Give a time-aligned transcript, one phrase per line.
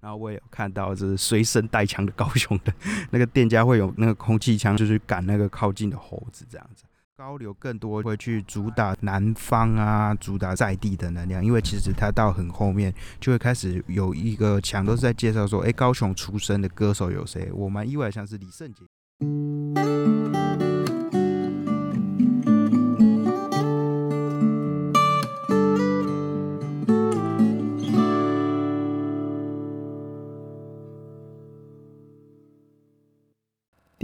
[0.00, 2.72] 然后我也有看到，就是随身带枪的高雄的
[3.10, 6.84] 那个店家会有那个空气枪，就是赶那个靠近的猴子这样子。
[7.16, 17.50] 高流更多会去主打南方啊，主打在地的能量，因为其实他到很后面就会开始有一个墙都是在介绍说，哎，高雄出生的歌手有谁？
[17.52, 18.84] 我蛮意外，像是李圣杰。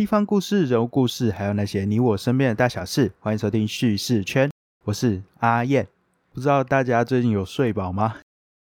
[0.05, 4.51] 地方故事、人物故事，还有那些你我身边的大小事，欢迎收听叙事圈。
[4.85, 5.89] 我是阿燕。
[6.31, 8.17] 不知道大家最近有睡饱吗？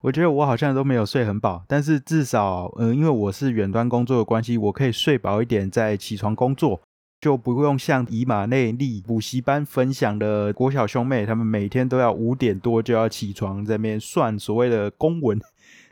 [0.02, 6.82] 我觉得我好像都没有睡很饱，但是至少，嗯，因为我是远端工作的关系，我可以睡饱一点再起床工作，
[7.22, 15.40] 就不用像以马内利补习班分享的国小兄妹，他们每天都要五点多就要起床，在那边算所谓的公文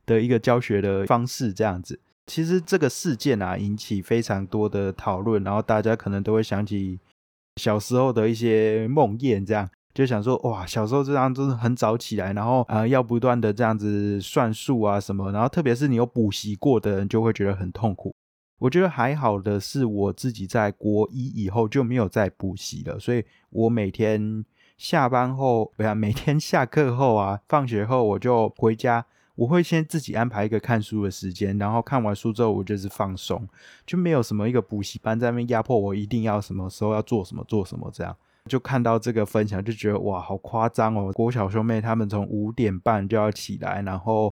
[0.06, 2.02] 的一个教学的方式，这样子。
[2.30, 7.00] 其实这个事件啊，引起非常多的讨论，然后大家可能都会想起
[7.56, 18.14] 小时候的一些梦魇，这样就想说，哇，小时候这样就是很早起来，然后啊要不断的这样子算数啊什么，然后特别是你有补习过的人，就会觉得很痛苦。
[18.60, 24.46] 我觉得还好的是，我自己在国一以后就没有再补习了，所以我每天
[24.78, 29.08] 下班后，不要每天下课后啊，放学后我就回家。
[29.40, 33.48] 我会先自己安排一个看书的时间，然后看完书之后，我就是放松，
[33.86, 38.14] 就没有什么一个补习班在那边压迫我，一定要什么时候要做什么做什么这样。
[38.50, 41.10] 就看到这个分享，就觉得哇，好夸张哦！
[41.14, 44.30] 国小兄妹他们从五点半就要起来，然后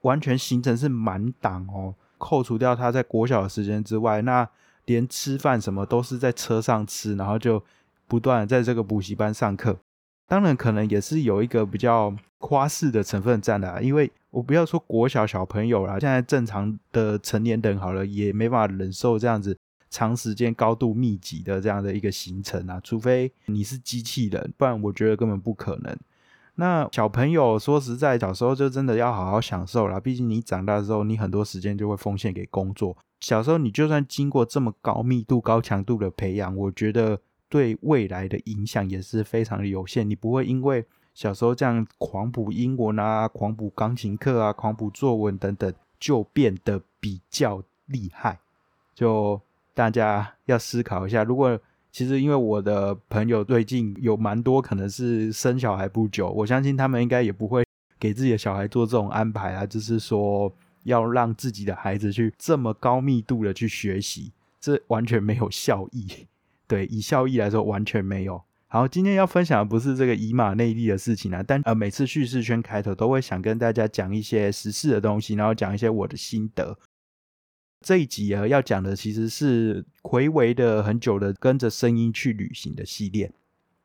[0.00, 1.94] 完全行程是满档哦。
[2.18, 4.48] 扣除掉他在国小的时间之外，那
[4.86, 7.62] 连吃饭什么都是在车上吃，然后就
[8.08, 9.78] 不断在这个补习班上课。
[10.26, 14.10] 当然，可能也是有一个比较夸饰的成分在的，因为。
[14.32, 19.56] 我不要说国小小朋友啦，现在正常的成年人好了，也没办法忍受这样子
[19.90, 25.94] 长时间高度密集的这样的一个行程啊，除非你是机器人，不然我觉得根本不可能。
[26.54, 32.96] 那小朋友说实在，小时候就真的要好好享受啦，毕竟你长大之后，你很多时间就会奉献给工作。
[33.20, 37.20] 小时候你就算经过这么高密度、高强度的培养，我觉得
[37.50, 40.08] 对未来的影响也是非常的有限。
[40.08, 40.84] 你不会因为
[41.14, 48.38] 小时候这样狂补英文啊，狂补钢琴课啊，狂补作文等等，就变得比较厉害。
[48.94, 49.40] 就
[49.74, 51.58] 大家要思考一下，如果
[51.90, 57.64] 其实因为我的朋友最近有蛮多可能是生小孩不久，我相信他们应该也不会
[57.98, 60.50] 给自己的小孩做这种安排啊，就是说
[60.84, 66.08] 要让自己的孩子去这么高密度的去学习，这完全没有效益。
[66.66, 68.42] 对，以效益来说，完全没有。
[68.72, 76.78] 好，今天要分享的不是这个以马内利的事情啊，但呃，每次叙事圈开头都会想跟大家讲一些时事的东西，然后讲一些我的心得。
[77.82, 83.30] 这一集啊，要讲的其实是回违的很久的跟着声音去旅行的系列。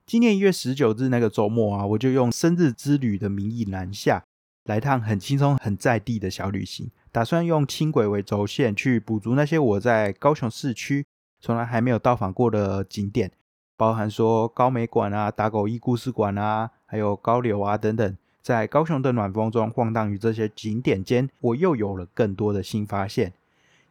[0.06, 4.24] 今年一月十九日那个周末啊，我就用生日之旅的名义南下
[4.64, 11.06] 来趟很轻松、很在地的小旅行，打算用轻轨为轴线去补足那些我在高雄市区
[11.42, 13.30] 从来还没有到访过的景点。
[13.78, 23.32] 包含说高美馆啊、打狗一故事馆啊，还有高流啊等等，在高雄的暖风中晃荡于这些景点间，我又有了更多的新发现。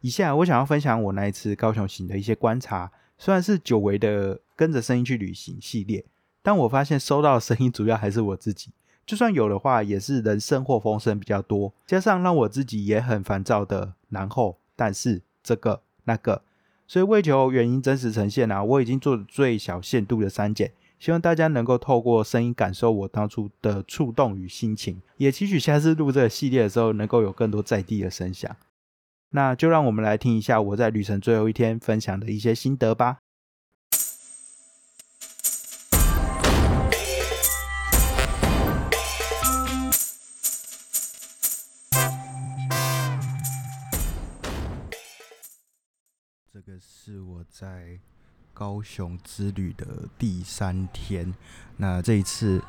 [0.01, 6.03] 以下我想要分享我那一次高雄行的一些观察，虽然是久违的跟着声音去旅行系列，
[6.43, 8.71] 但我发现收到的声音主要还是我自己，
[9.05, 16.41] 就算有的话，也是人声或风声比较多，加上让我自己也很烦躁的然后，但是这个那个。
[16.87, 28.55] 所以为求原因真实呈现啊，我已经做了最小限度的删减，希望大家能够透过声音感受我当初的触动与心情，也期许下次录这个系列的时候能够有更多在地的声响。
[29.31, 33.17] 那就让我们来听一下我在旅程最后一天分享的一些心得吧。
[47.09, 47.97] 是我在
[48.53, 49.87] 高雄之旅的
[50.19, 51.33] 第三天。
[51.77, 52.61] 那这一次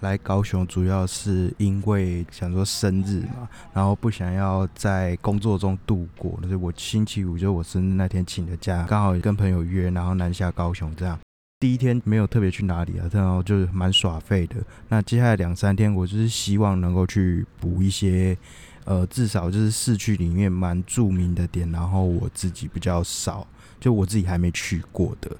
[0.00, 6.36] 来高雄，主要是因为想说生日嘛，然后不想要在工作中度过。
[6.42, 11.16] 所以我星期五就是我生日那天请的假，刚好跟朋友约，然后南下高雄这样。
[11.60, 14.56] 第一天没有特别去哪里啊，然后就是蛮耍废的。
[14.88, 18.36] 那接下来两三天，我就是希望能够去补一些。
[18.84, 23.46] 呃，至少就是市区里面蛮著名的点，然后我自己比较少，
[23.80, 25.30] 就我自己还没去过的。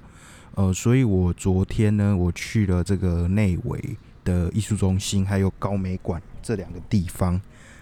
[0.55, 7.41] 呃，所以我昨天呢，我去了这个内围的艺术中心，还有高美馆这两个地方。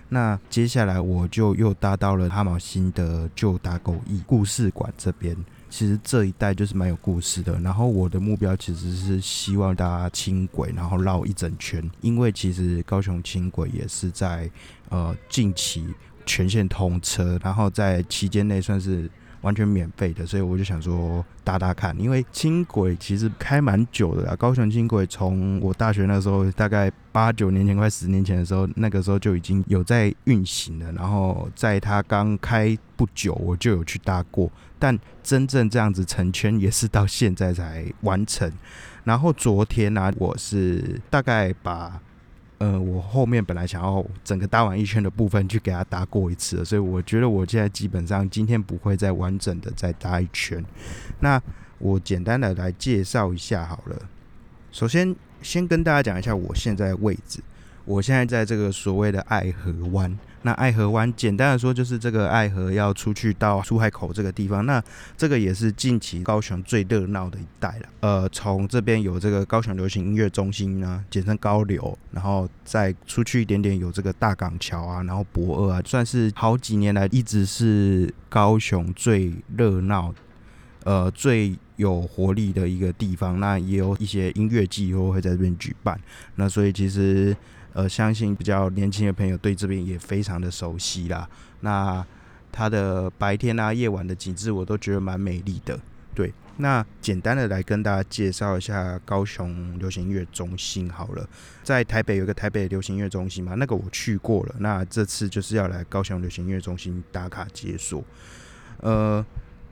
[0.09, 5.37] 那接下来我就又搭到了哈毛新的旧打狗驿故事馆这边。
[5.71, 7.59] 其实这一带就是蛮有故事的。
[7.61, 14.51] 然后我的目标其实是希望大家轻轨，然后绕一整圈，因为其实高雄轻轨也是在
[14.91, 15.87] 呃近期
[16.27, 19.11] 全线通车，然后在期间内算是。
[19.43, 24.37] 完全免费的，所以我就想说搭搭看，因为轻轨其实开蛮久的啦。
[24.37, 30.93] 高雄轻轨从我大学那时候，大概八九年前、快十年前的时候，那个时候就已经有在运行了。
[30.93, 38.53] 然后在它刚开不久，我就有去搭过，但真正这样子成圈也是到现在才完成。
[39.05, 42.01] 然后昨天呢，我是大概把。
[42.61, 50.62] 呃，我后面本来想要整个搭完一圈的部分去给它搭过一次，所以我觉得我现在基本上今天不会再完整的再搭一圈。
[51.21, 51.41] 那
[51.79, 53.97] 我简单的来介绍一下好了。
[54.71, 57.41] 首先，先跟大家讲一下我现在位置，
[57.91, 60.17] 我现在在这个所谓的爱河湾。
[60.43, 64.65] 那爱河湾，简单的说就是这个爱河要出去到出海口这个地方。
[64.65, 64.83] 那
[65.15, 67.89] 这个也是近期高雄最热闹的一带了。
[68.01, 80.15] 呃，从这边有这个高雄流行音乐中心呢，简称高流，然后再出去一点点有这个大港桥啊，然后博二啊，算是好几年来一直是高雄最热闹、
[80.85, 83.39] 呃最有活力的一个地方。
[83.41, 86.01] 那也有一些音乐季后会在这边举办。
[86.37, 87.37] 那所以其实。
[87.73, 91.29] 呃，相信比较年轻的朋友对这边也非常的熟悉啦。
[91.61, 92.05] 那
[92.51, 95.79] 它的白天啊、夜晚的景致，我都觉得蛮美丽的。
[96.15, 101.29] 对，那简单的来跟大家介绍一下高雄流行音乐中心好了。
[101.63, 104.55] 在台北有一个台北流行音乐中心嘛，那个我去过了。
[104.59, 108.05] 那这次就是要来高雄流行音乐中心打卡解锁。
[108.79, 109.25] 呃。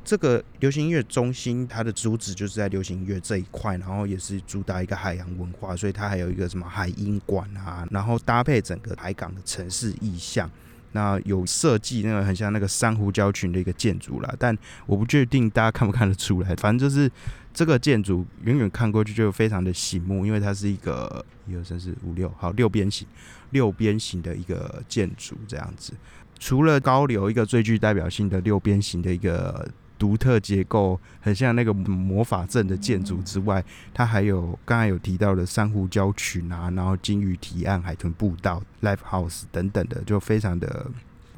[0.08, 10.50] 这个流行音乐中心，它的主旨就是在流行音乐这一块，然后也是主打一个海洋文化，所以它还有一个什么海音馆啊，然后搭配整个海港的城市意象，
[10.93, 14.56] 那有设计那个很像那个珊瑚礁群的一个建筑啦，但
[14.87, 17.12] 我不确定大家看不看得出来，反正就是
[17.52, 23.06] 这个建筑远远看过去就非常的醒目，因为它是一个一二三四五六好六边形
[23.50, 25.93] 六边形的一个建筑这样子，
[26.38, 29.69] 除了高流一个最具代表性的六边形的一个。
[29.99, 33.62] 独特结构很像那个魔法阵的建筑之外，
[33.93, 40.87] 它还有刚才有提到的珊瑚礁群啊，然后金鱼提案、海豚步道、Live House 等等的，就非常的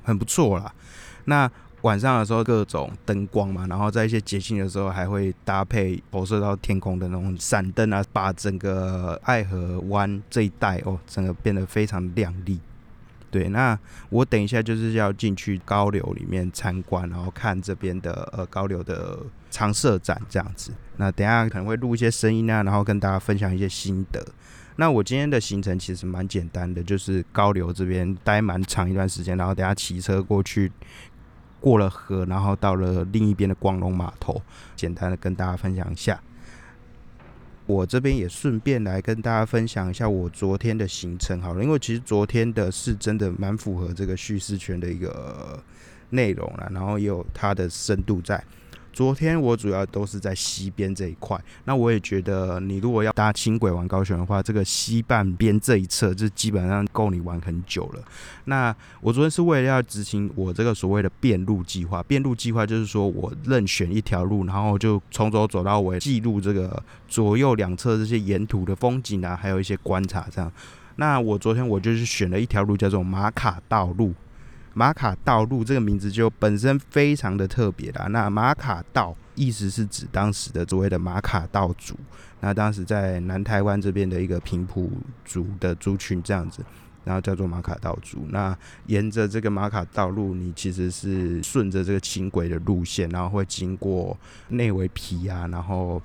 [0.02, 0.72] 很不错啦。
[1.24, 1.50] 那
[1.82, 12.60] 晚上的时候各种灯光嘛，然后在一些节庆的时候还会搭配投射到天空的那种闪灯啊，把整个爱河湾这一带哦，整个变得非常亮丽。
[13.30, 13.78] 对，那
[14.08, 19.18] 我等一下就是要进去高流里面参观，然后看这边的呃高流的
[19.50, 20.72] 常设展这样子。
[20.96, 24.24] 那等下可能会录一些声音啊，然后跟大家分享一些心得。
[24.76, 30.72] 那我今天的行程其实蛮简单的，就是高流这边待蛮长一段时间，然后等下骑车过去，
[31.60, 34.40] 过了河，然后到了另一边的光荣码头，
[34.74, 36.20] 简单的跟大家分享一下。
[37.70, 45.62] 我这边也顺便来跟大家分享一下我昨天的行程好了，因为其实昨天的是真的蛮符合这个叙事圈的一个
[46.10, 48.42] 内容了，然后也有它的深度在。
[48.92, 58.02] 昨天我主要都是在西边这一块，那我也觉得你如果要搭轻轨玩高雄的话，这个西半边这一侧就基本上够你玩很久了。
[58.46, 70.52] 那我昨天是为了要执行我这个所谓的变路计划，变路计划就是说我任选一条路，然后就从头走到尾，记录这个左右两侧这些沿途的风景啊，还有一些观察这样。
[70.96, 74.12] 那我昨天我就是选了一条路叫做马卡道路。
[74.72, 78.06] 马卡道路这个名字就本身非常的特别啦。
[78.06, 81.94] 那马卡道意思是指当时的所谓的马卡道族，
[82.40, 84.90] 那当时在南台湾这边的一个平埔
[85.24, 86.64] 族的族群这样子，
[87.04, 88.26] 然后叫做马卡道族。
[88.30, 94.16] 那沿着这个马卡道路，你其实是顺着这个轻轨的路线，然后会经过
[94.48, 96.00] 内围皮啊，然后。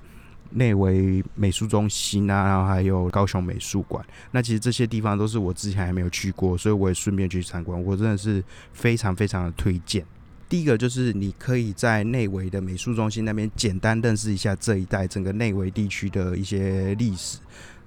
[0.50, 7.82] 内围美术中心啊，然后还有高雄美术馆，那其实这些地方都是我之前还没有去过，所以我也顺便去参观。
[7.82, 10.04] 我真的是非常非常的推荐。
[10.48, 17.38] 第一个就是你可以在内围的美术中心那边简单认识一下这一带整个内围地区的一些历史，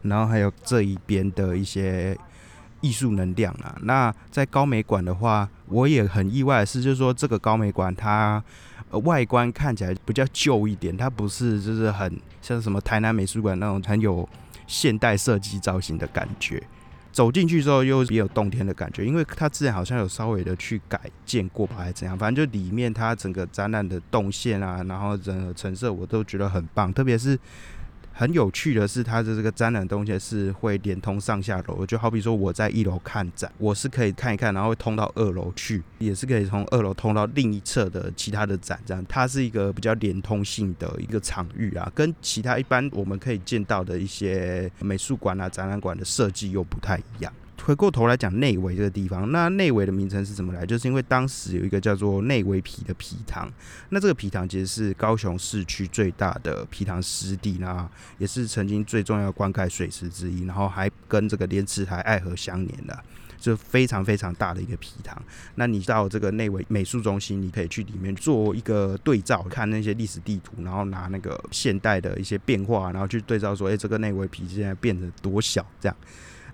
[0.01, 2.17] 然后还有这一边的一些
[2.81, 3.75] 艺术能量啊。
[3.83, 8.43] 那在高美馆的话，我也很意外的是，就是说这个高美馆它。
[9.03, 14.27] 外观看起来比较旧一点，它不是就是很像什么台南美术馆那种很有
[14.65, 16.59] 现代设计造型的感觉。
[17.11, 22.17] 走进去之后又别有洞天的感觉，因为它之前好像有稍微的去改建过吧，还是怎样？
[22.17, 27.37] 反正就里面它整个展览的动线啊，然后整个陈设我都觉得很棒，特别是
[28.19, 47.31] 很有趣的是，它的这个展览东西是会连通上下楼，就好比说我在一楼看展，我是可以看一看，然后会通到二楼去，也是可以从二楼通到另一侧的其他的展，这样它是一个比较连通性的一个场域啊，跟其他一般我们可以见到的一些美术馆啊、展览馆的设计又不太一样。
[47.63, 50.65] 回过头来讲内围这个地方，那内围的名称是怎么来？
[50.65, 53.51] 就是因为当时有一个叫做内围皮的皮塘，
[53.89, 57.87] 那这个皮塘其实是高雄市区最大的皮塘湿地，那
[58.17, 62.97] 也是曾经最重要灌溉水池之一，然后还跟这个莲池台爱河相连的，
[63.37, 65.15] 就非常非常大的一个皮塘。
[65.55, 75.95] 那你到这个内围美术中心，你可以去里面做一个对照，看那些历史地图，然后拿那个现代的一些变化，然后去对照说，哎，这个内围皮现在变得多小这样。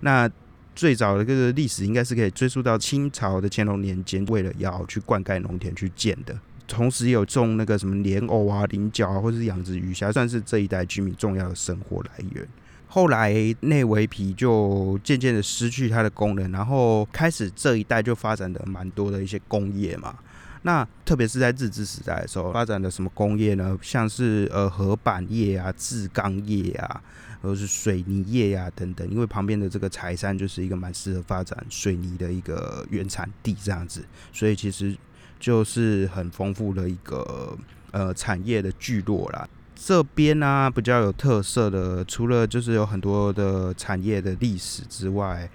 [0.00, 0.30] 那
[0.76, 6.38] 最早的这个历史应该是可以追溯到清朝的乾隆年间，为了要去灌溉农田去建的。
[6.68, 12.46] 同时有种那个什么莲藕啊、菱角啊，或是养殖鱼虾，算是这一代居民重要的生活来源。
[12.88, 20.14] 后来内围皮就渐渐的失去它的功能，然后开始这一代就发展的蛮多的一些工业嘛。
[20.62, 23.78] 那特别是在日治时代的时候，发展的什么工业呢？
[23.80, 27.00] 像是呃合板业啊、制钢业啊。
[27.46, 34.96] 或是水泥业呀等等，因为旁边的这个柴山就是一个蛮适合发展水泥的一个原产地，这样子，所以其实
[35.38, 37.56] 就是很丰富的一个
[37.92, 39.48] 呃产业的聚落啦。
[39.74, 45.48] 这边呢比较有特色的，除了就是有很多的产业的历史之外，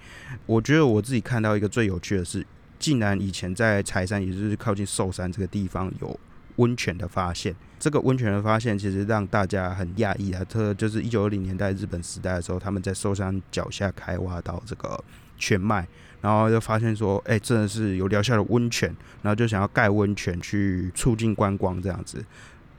[0.46, 2.46] 我觉得我自己看到一个最有趣的是，
[2.78, 6.18] 竟然以前在柴山，也就是靠近寿山这个地方有。
[6.56, 10.44] 温泉的发现，这个温泉的发现其实让大家很讶异啊。
[10.44, 15.02] 特就是一九二零年代日本时代的时候，他们在寿山脚下开挖到这个
[15.38, 15.86] 泉脉，
[16.20, 22.24] 然后就发现说，哎，真的是有疗效的温泉，然后就想要盖温泉去促进观光这样子。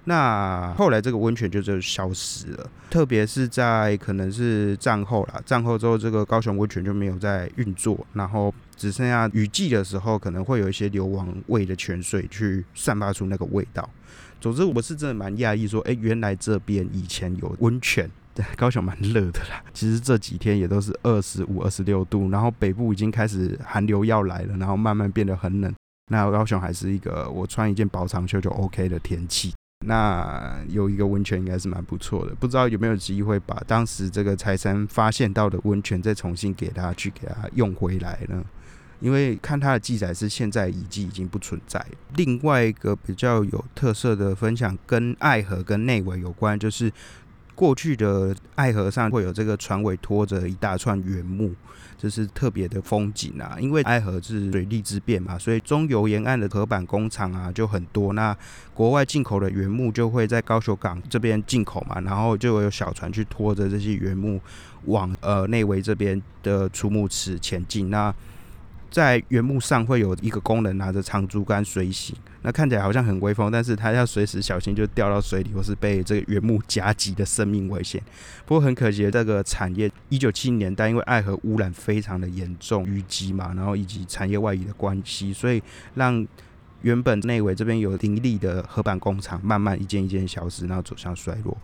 [0.05, 13.89] 那后来这个温泉就就消失了，特别是在可能是战后啦，战后之后这个高雄温泉就没有在运作，然后只剩下雨季的时候可能会有一些流亡味的泉水去散发出那个味道。
[14.41, 18.09] 总之我是真的蛮讶异，说哎，原来这边以前有温泉。
[18.35, 25.73] 对， 高雄蛮热的啦，其实这几天也都是二十五、二十六度，然后北部已经开始寒流要来了，然后慢慢变得很冷。
[26.11, 29.53] 那高雄还是一个我穿一件薄长袖就 OK 的天气。
[29.79, 38.43] 那有一个温泉应该是蛮不错的，不知道有没有机会把当时这个财神发现到的温泉再重新给他去给他用回来呢？
[39.01, 41.85] 因为看他的记载是现在遗迹已经不存在。
[42.15, 46.89] 另外一个比较有特色的分享跟爱河跟内围有关，就是
[47.55, 51.53] 过去的爱河上会有这个船尾拖着一大串原木。
[51.95, 58.11] 这是特别的风景啊，因为爱河是水利之变嘛，所以中游沿岸的河板工厂啊就很多。
[58.11, 58.35] 那
[58.73, 64.41] 国外进口的原木就会在高雄港这边进口嘛，然后就有小船去拖着这些原木
[64.85, 67.89] 往呃内围这边的储木池前进。
[67.89, 68.13] 那
[68.91, 72.13] 在原木上会有一个工人拿着长竹竿随行，
[72.43, 78.01] 那看起来好像很威风，但是他要随时小心就掉到水里，或是被这个原木夹击的生命危险。
[78.45, 85.63] 不过很可惜，这个产业一九七零年代因为爱河污染非常的严重，淤积嘛，然后以及产业外移的关系，所以
[85.95, 86.27] 让
[86.81, 91.57] 原本内围这边有盈利的河板工厂慢慢一件一件消失，然后走向衰落。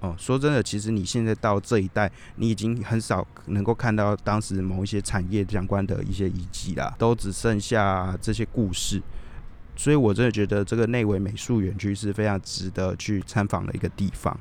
[0.00, 9.02] 哦，说真的，其实你现在到这一代，你已经很少能够看到当时某一些产业相关的一些遗迹啦，都只剩下这些故事。
[9.78, 14.38] 所以我真的觉得这个内围美术园区是非常值得去参访的一个地方。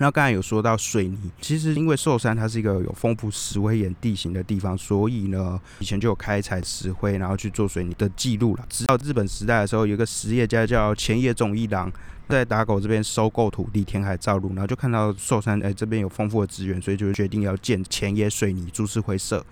[0.00, 8.64] 那刚才有说到水泥，其实因为寿山它是一个有丰富石灰岩地形的地方，所以呢，以前就有开采石灰，然后去做水泥的记录了。
[8.68, 11.90] 直到日本时代的时候，有一个实业家叫前野总一郎。
[12.28, 19.42] 在打狗这边收购土地、填海造路，然后就看到寿山哎这边有丰富的资源，所以就决定要建前野水泥株式会社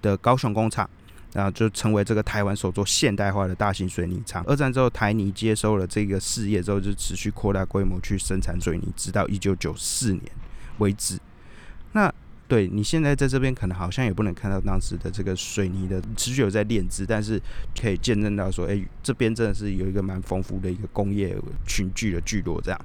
[0.00, 0.88] 的高雄工厂，
[1.32, 4.44] 然后就成为这个台湾首座现代化的大型水泥厂。
[4.46, 10.22] 二战之后，台泥接收了这个事业之后，就持续扩大规模去生产水泥，直到一九九四年
[10.78, 11.18] 为止。
[11.92, 12.12] 那
[12.48, 17.42] 对你现在在这边可能好像也不能看到当时的这个水泥的持续有在炼制，但是
[17.80, 22.60] 可以见证到说，哎，这边真的是有一个蛮丰富的一个工业群聚的聚落。
[22.60, 22.80] 这样，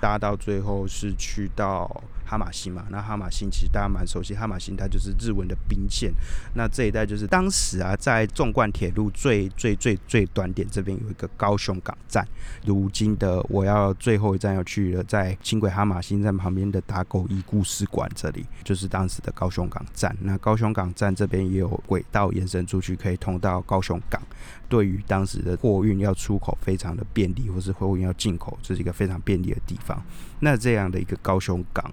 [0.00, 2.86] 大家到最后是去到哈马星嘛。
[2.90, 6.12] 那哈马星其实大家蛮熟悉，哈马星它就是日文的兵线。
[6.54, 12.24] 那这一带就是当时啊，在纵贯铁路最最最最短点这边有一个高雄港站。
[12.64, 20.16] 如今的我要最后一站要去了，在轻轨哈马星站旁边的打狗一故事馆这里，就是当时的高雄港站。
[20.20, 24.22] 那高雄港站这边也有轨道延伸出去，可以通到高雄港。
[24.68, 30.00] 对于当时的货运要出口非常的便利，或是货运要进口，这是一个非常便利的地方。
[30.38, 31.92] 那这样的一个高雄港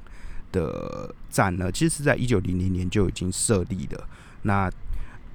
[0.51, 4.01] 的站呢，其实是在一九零零年就已经设立的。
[4.44, 4.70] 那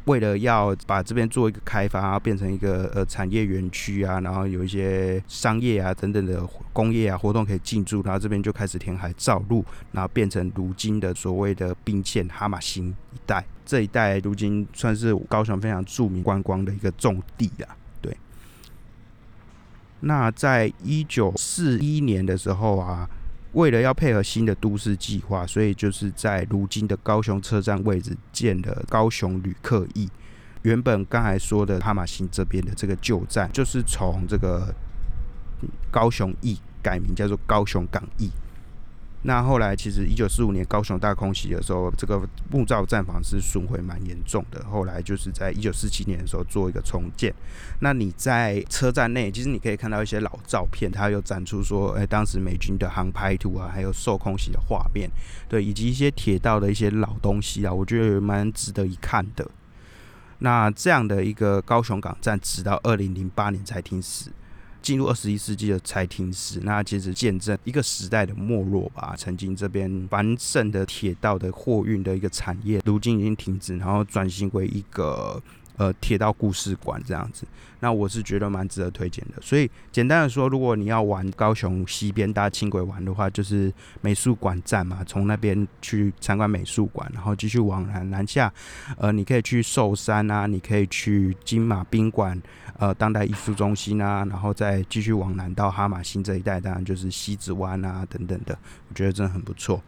[0.07, 13.45] 为了要把这边做一个开发，变成一个呃产业园区啊，然后有一些商业啊等等的工业啊活动可以进驻，然后这边就开始填海造陆，然后变成如今的所谓的兵线哈马星一带。
[13.65, 17.77] 这一带如今算是高雄非常著名观光的一个重地啊。
[18.01, 18.17] 对。
[20.01, 23.09] 那在一九四一年的时候啊。
[23.53, 30.09] 为了要配合新的都市计划，所以就是在如今的高雄车站位置建了高雄旅客驿。
[30.63, 34.75] 原本刚才说的哈马星这边的这个旧站，就是从这个
[35.91, 38.31] 高雄驿改名叫做高雄港驿。
[39.25, 44.65] 那后来其实一九四五年高雄大空袭的时候，这个木造站房是损毁蛮严重的。
[44.65, 47.33] 后来就是在一九四七年的时候做一个重建。
[47.81, 55.09] 那你在车站内，其实你可以看到一些老照片，它有展出说，哎，当时美军的航拍图啊，还有受空袭的画面，
[55.49, 59.49] 对，以及一些铁道的一些老东西啊，我觉得蛮值得一看的。
[60.41, 64.33] 那这样的一个高雄港站，直到二零零八年才停驶。
[64.83, 69.15] 进入二十一世纪的才停止，那其实见证一个时代的没落吧。
[69.17, 75.43] 曾经这边繁盛的铁道的货运的一个产业，如今已经停止，然后转型为一个。
[75.77, 77.47] 呃，铁道故事馆这样子，
[77.81, 79.41] 那我是觉得蛮值得推荐的。
[79.41, 88.53] 所以简单的说，如果你要玩高雄西边搭轻轨玩的话，就是美术馆站嘛，从那边去参观美术馆，然后继续往南南下，
[88.99, 92.41] 呃，你可以去寿山啊，你可以去金马宾馆，
[92.79, 98.57] 呃，当代艺术中心啊，然后再继续往南到哈马星这一带，当然就是西子湾啊等等的，
[98.89, 99.83] 我觉得真的很不错。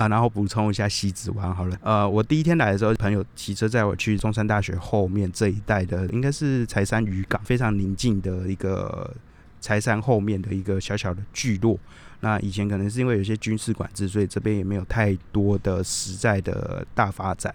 [0.00, 1.76] 啊，然后补充一下西子湾好了。
[1.82, 9.14] 呃，我第一天来的时候，朋友骑车载我去中山大学后面这一带的，应该是柴山渔港，非常宁静的一个
[9.60, 11.78] 柴山后面的一个小小的聚落。
[12.20, 17.54] 那以前可能是因为有些军事管制，所以这边也没有太多的实在的大发展。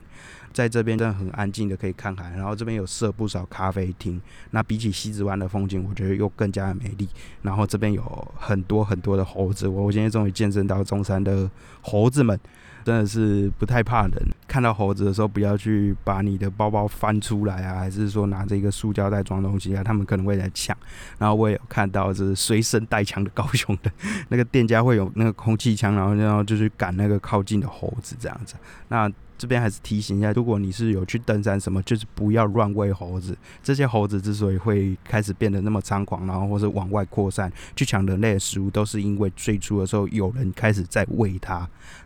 [0.55, 4.21] 在这边真的很安静的可以看海，然后这边有设不少咖啡厅。
[4.51, 7.09] 那比起西子湾的风景，我觉得又更加的美丽。
[7.41, 12.39] 然后这边有很多很多的猴子，我我今天终于见证到中山的猴子们，
[12.85, 14.13] 真的是不太怕人。
[14.47, 20.73] 看到猴子的时候，不要去把你的包包翻出来啊，还是说拿着一个塑胶袋装东西啊，他们可能会来抢。
[21.17, 23.91] 然后我也有看到是随身带枪的高雄的
[24.29, 28.55] 那个店家会有那个空气枪，然后然后就去赶那个靠近的猴子这样子。
[28.87, 33.37] 那这边还是提醒一下，如果你是有去登山什么，就是不要乱喂猴子。
[33.61, 41.59] 这些猴子之所以会开始变得那么猖狂，然后或是往外扩散去抢人类的食物，都是因为最初的时候有人开始在喂它，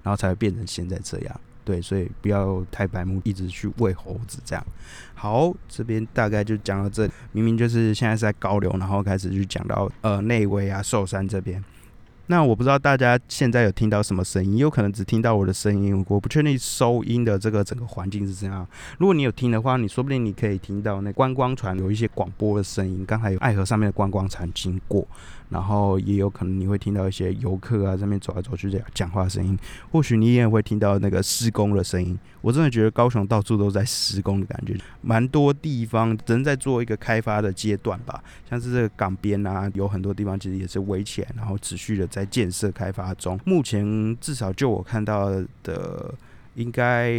[0.03, 1.41] 然后才会变成现在这样。
[1.63, 4.65] 对，所以不要太白目，一直去喂猴子这样。
[5.13, 7.07] 好，这边大概就讲到这。
[7.31, 11.63] 明明就是现在是在高流，然后开始去讲到呃内围啊寿山这边。
[12.31, 18.67] 那我不知道大家现在有听到什么声音，有可能只听到我的声音，我不确定收音的这个整个环境是怎样。
[18.99, 25.07] 如果你有听的话，你说不定你可以听到那观光船有一些广播的声音，刚才有爱河上面的观光船经过。
[25.49, 29.57] 然后也有可能你会听到一些游客啊在那边走来走去这样讲话声音，
[29.91, 32.17] 或许你也会听到那个施工的声音。
[32.41, 38.23] 我真的觉得高雄到处都在施工的感觉，蛮多地方正在做一个开发的阶段吧。
[38.49, 43.39] 像是这个港边啊，有很多地方其实也是围起来，然后持续的在建设开发中。
[43.43, 45.29] 目前至少就我看到
[45.63, 46.13] 的，
[46.55, 47.11] 应该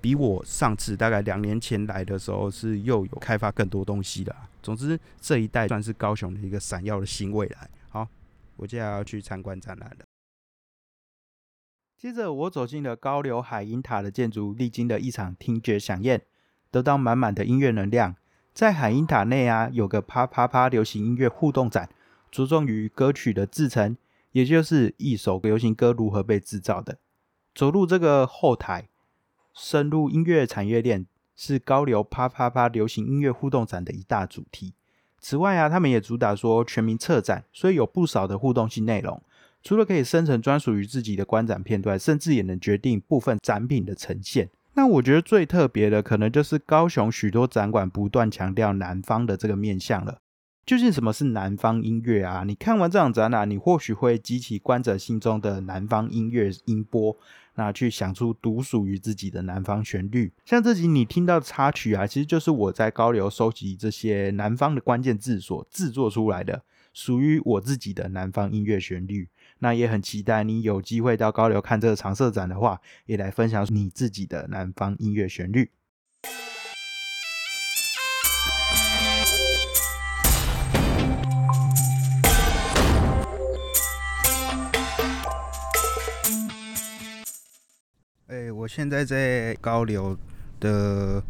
[0.00, 4.34] 比我上次大概两年前来的时候是又有开发更多东西的。
[4.62, 7.68] 总之，这一带算是高雄的一个闪耀的新未来。
[7.88, 8.08] 好，
[8.56, 10.04] 我接下来要去参观展览了。
[11.98, 16.22] 接着，我走进了高流海鹰塔的建筑，历经了一场听觉响宴，
[16.70, 18.16] 得到满满的音乐能量。
[18.52, 21.88] 在海鹰塔内啊，有个啪啪啪流行音乐互动展，
[22.30, 23.96] 着重于歌曲的制成，
[24.32, 26.98] 也就是一首流行歌如何被制造的。
[27.54, 28.88] 走入这个后台，
[29.54, 31.06] 深入音乐产业链。
[31.44, 34.74] 是高流啪啪啪流行音乐互动展的一大主题。
[35.18, 39.20] 此外啊，他们也主打说全民策展，所以有不少的互动性内容。
[39.60, 44.50] 除了可以生成专属于自己的观展片段，甚至也能决定部分展品的呈现。
[44.74, 50.18] 那我觉得最特别的，可能就是高雄许多展馆不断强调南方的这个面向了。
[50.64, 52.44] 究竟什么是南方音乐啊？
[52.46, 57.16] 你看完这场展览，你或许会激起观者心中的南方音乐音波，
[57.54, 60.32] 那去想出独属于自己的南方旋律。
[60.44, 69.28] 像这集你听到的插曲啊，其实就是我在高流收集这些南方的关键字所制作出来的，属于我自己的南方音乐旋律。
[69.58, 75.70] 那也很期待你有机会到高流看这个长设展的话，也来分享你自己的南方音乐旋律。
[88.74, 90.16] 现在在高流
[90.58, 91.22] 的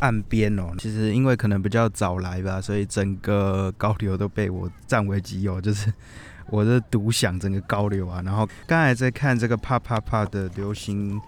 [0.00, 0.74] 岸边哦。
[0.76, 5.90] 其实因为可能比较早来吧，所以整个高流都被我占为己有，就是
[6.50, 8.20] 我的独享整个高流啊。
[8.22, 11.18] 然后刚才在看这个啪啪啪的流行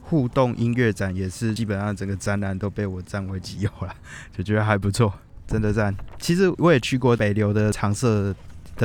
[0.00, 3.94] 互动音乐展，也是基本上整个展览都被我占为己有了，
[4.36, 5.14] 就觉得还不错，
[5.46, 5.94] 真的赞。
[6.18, 8.34] 其实我也去过北流的长色。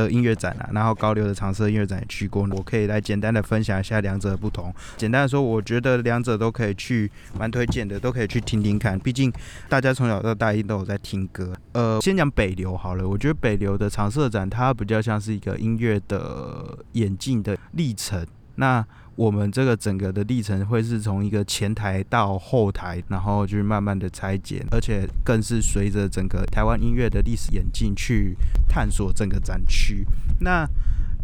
[0.03, 4.73] 的音乐展啊，然后高流的长色音乐展也去过，我可以来简单的分享一下两者的不同。
[4.95, 8.97] 简单的说，我觉得两者都可以去，蛮推荐的，都可以去听听看。
[8.99, 9.31] 毕竟
[9.67, 11.53] 大家从小到大一定都有在听歌。
[11.73, 18.25] 呃，先讲北流好了，我觉得北流的长色展它比较像是一个音乐的演进的历程。
[18.57, 30.05] 那我们这个整个的历程会是从一个前台到后台，然后去慢慢的拆解，而且更是随着整个台湾音乐的历史演进去探索整个展区。
[30.41, 30.67] 那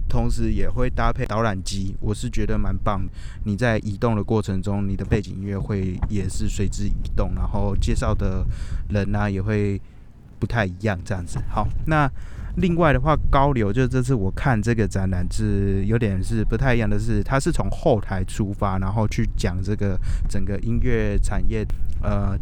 [0.10, 3.02] 同时也会搭配导览机，我是觉得蛮棒。
[3.46, 8.44] 你在移动的过程中，你的背景音乐会也是随之移动，然后介绍的
[8.90, 9.80] 人呢也会
[10.40, 11.40] 不太一样，这样子。
[11.50, 12.10] 好，那。
[12.56, 21.66] 另外的话，高流就是这次我看这个展览是有点是不太一样的是，它是从后台出发，然后去讲这个整个音乐产业
[22.02, 22.38] 呃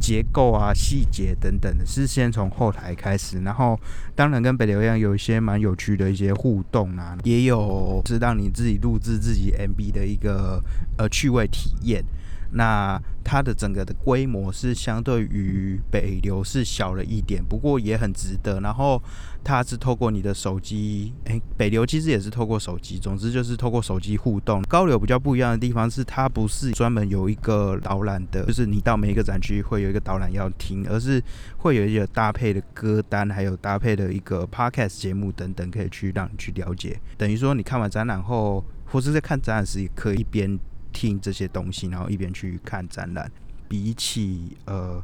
[0.00, 3.78] 结构啊、细节等等的，是先从后台开始，然后
[4.14, 10.60] 当然跟北流一样，有一些蛮有趣的一些互动啊，也有是让你自己录制自己 MV 的一个
[10.98, 12.04] 呃趣味体验。
[12.50, 18.60] 那它的整个的规模是相对于北流是小了一点，不过也很值得。
[18.60, 19.02] 然后
[19.42, 22.98] 它是透过你的手机，诶，北流其实也是透过手机。
[22.98, 24.62] 总之就是透过手机互动。
[24.68, 31.22] 高流比较不一样的地方是，它不是专门有一个导览的，就是你到每一个展区会有一个导览要听，而是
[31.56, 37.00] 会有一些搭配的歌单，还有搭配的一个 podcast 节目等等，可以去让你去了解。
[37.16, 40.58] 等于说你看完展览后，或是在看展览时，也可以一边。
[40.94, 43.30] 听这些东西，然后一边去看展览。
[43.66, 45.02] 比起呃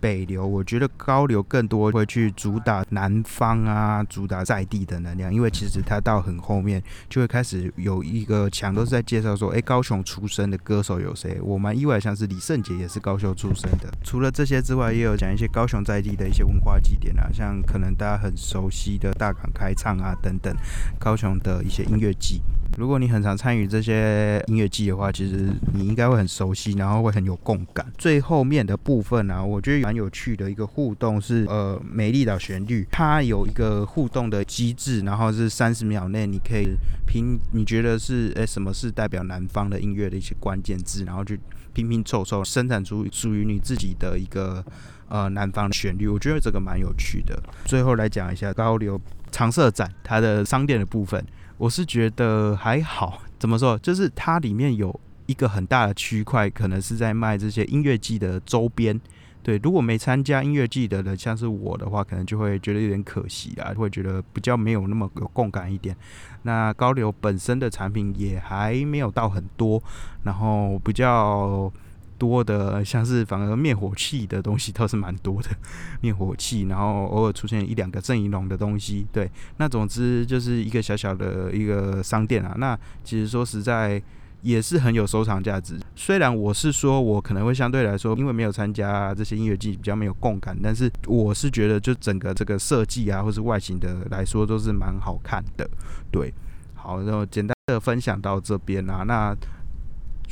[0.00, 5.32] 北流，我觉得高流更多会去主打南方啊，主打在地的能量。
[5.32, 11.38] 因为其实他到很后面就会开始有一个墙都是在介绍说，哎，高雄出生的歌手有谁？
[11.42, 13.92] 我蛮意外，像是李圣杰也是高雄出生的。
[14.02, 20.54] 除了这些之外，也有讲一些高雄在地的一些文化祭典啊，像可能大家很熟悉的大港开唱啊等等，
[20.98, 22.42] 高雄的一些音乐祭。
[22.76, 27.90] 如果你很常参与这些音乐季的话，其实你应该会很熟悉，然后会很有共感。
[27.96, 41.40] 最后面的部分呢，我觉得蛮有趣的一个互动是，呃，美丽岛旋律，它有一个互动的机制，然后是三十秒内你可以拼，你觉得是诶什么是代表南方的音乐的一些关键字，然后去
[41.72, 44.62] 拼拼凑凑生产出属于你自己的一个
[45.08, 46.06] 呃南方的旋律。
[46.06, 47.42] 我觉得这个蛮有趣的。
[47.64, 49.00] 最后来讲一下高流
[49.32, 51.24] 长色展它的商店的部分。
[51.58, 53.78] 我是觉得还好， 怎么说？
[53.78, 59.00] 就是它里面有一个很大的区块，可能是在卖这些音乐季的周边。
[59.42, 65.96] 对，如果没参加音乐季的人，像是我的话，可能就会觉得有点可惜啊，会觉得比较没有那么有共感一点。
[66.42, 69.82] 那高流本身的产品也还没有到很多，
[70.24, 71.72] 然后比较。
[72.18, 75.50] 多的像是反而灭火器的东西倒是蛮多的，
[76.02, 82.54] 灭火器，然后偶尔出现一两个正义龙的东西，对，那总之就是一个小小的一个商店啊。
[82.58, 84.02] 那其实说实在
[84.42, 85.78] 也是很有收藏价值。
[85.94, 95.68] 虽然我是说我可能会相对来说，因为没有参加这些音乐季，比较没有共感，但是我是觉得就整个这个设计啊，或是外形的来说都是蛮好看的。
[96.10, 96.32] 对，
[96.74, 99.36] 好，然后简单的分享到这边啊，那。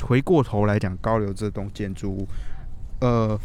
[0.03, 2.29] 回过头来讲，高流这栋建筑物，
[3.01, 3.39] 呃，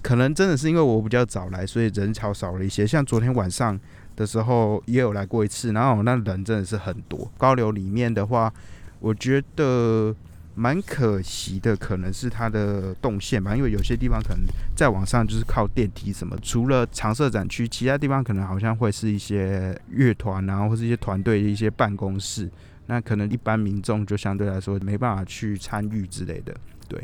[0.00, 2.86] 可能真的是因为我比较早来，所以人潮少了一些。
[2.86, 3.78] 像昨天晚上
[4.16, 7.30] 的时候也有来过一次，然后那人真的是很多。
[7.36, 8.52] 高流里面的话，
[9.00, 10.14] 我觉得
[10.54, 14.40] 蛮可惜的，可能是它的动线吧，因为有些地方可能
[14.74, 16.36] 再往上就是靠电梯什么。
[16.42, 22.50] 除了长设展区，其他地方可能好像会是一些乐团然后，或是一些团队的一些办公室。
[22.86, 26.54] 那可能一般民众就相对来说没办法去参与之类的，
[26.88, 27.02] 对。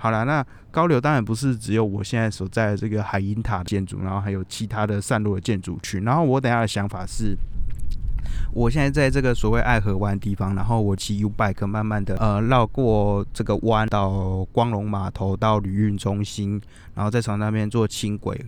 [0.00, 6.04] 好了，那高流当然不是只有我现在所在的这个海鹰塔建筑，然后还有其他的散落的建筑群。
[6.04, 7.36] 然后我等下的想法是，
[8.52, 16.62] 我现在在这个所谓爱河湾地方，然后我骑 U bike 慢慢的呃绕过这个弯到光荣码头到旅运中心，
[16.94, 18.40] 然后再从那边坐轻轨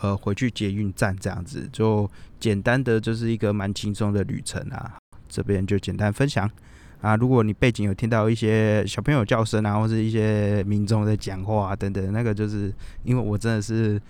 [0.00, 4.94] 呃回去捷运站这样子，就简单的就是一个蛮轻松的旅程啊。
[5.34, 6.48] 这边就简单分享。
[7.00, 14.00] 啊，如果你背景有听到一些小朋友叫声啊，或是一些民众在讲话啊等等，那个就是因为我真的是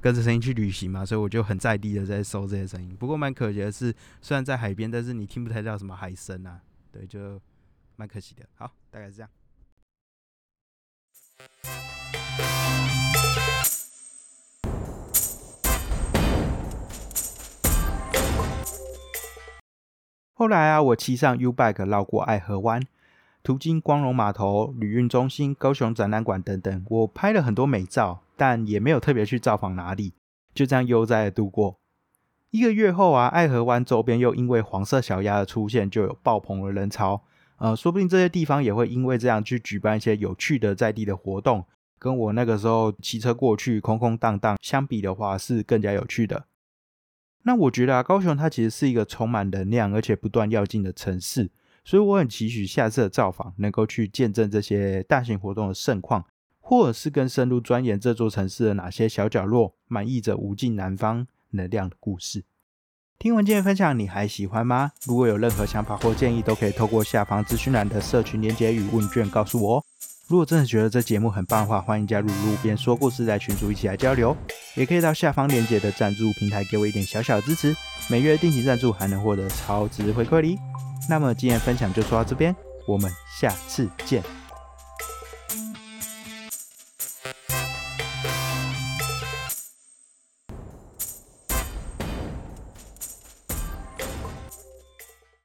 [0.00, 2.94] 跟着声音去旅行嘛，所以我就很在地的在收这些声音。
[2.98, 6.60] 不过蛮可惜的是，虽然在海边，但是你听不太到什么海声啊，
[6.92, 7.40] 对，就
[7.96, 8.44] 蛮可惜的。
[8.56, 9.30] 好，大概是这样。
[20.38, 22.80] 后来啊，我骑上 U bike 绕过爱河湾，
[23.42, 30.12] 途经光荣码头、旅运中心、高雄展览馆等等，我拍了很多美照，但也没有特别去造访哪里，
[30.54, 31.80] 就这样悠哉的度过。
[32.52, 37.24] 一个月后啊，爱河湾周边又因为黄色小鸭的出现，就有爆棚的人潮。
[37.56, 41.64] 呃，说不定这些地方也会因为这样去举办一些有趣的在地的活动，
[41.98, 46.44] 跟我那个时候骑车过去空空荡荡相比的话，是更加有趣的。
[47.48, 51.50] 那我觉得啊，高雄它其实是一个充满能量而且不断要进的城市，
[51.82, 56.26] 所以我很期许下次的造访能够去见证这些大型活动的盛况，
[56.60, 62.44] 或者是更深入钻研这座城市的哪些小角落满溢着无尽南方能量的故事。
[63.18, 64.92] 听完今天分享，你还喜欢吗？
[65.06, 69.86] 如果有任何想法或建议，都可以透过下方资讯栏的社群连接与问卷告诉我。
[70.28, 74.36] 如果真的觉得这节目很棒的话，欢迎加入路边说故事在群组一起来交流，
[74.74, 77.74] 也可以到下方链接的赞助平台给我一点小小的支持，
[78.10, 80.58] 每月定期赞助还能获得超值回馈礼。
[81.08, 82.54] 那么今天分享就说到这边，
[82.86, 83.10] 我们
[83.40, 84.22] 下次见。